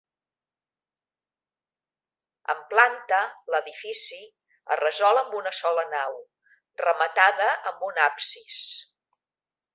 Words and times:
En 2.53 2.63
planta, 2.71 3.19
l'edifici 3.55 4.19
es 4.77 4.81
resol 4.83 5.21
amb 5.23 5.37
una 5.41 5.53
sola 5.59 5.85
nau, 5.93 6.17
rematada 6.83 7.53
amb 7.75 7.87
un 7.91 8.03
absis. 8.09 8.61